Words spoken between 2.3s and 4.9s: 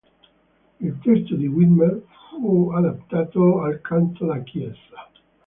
fu adattato al canto da chiesa.